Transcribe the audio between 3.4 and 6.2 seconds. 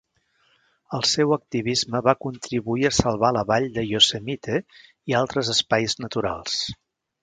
Vall de Yosemite i altres espais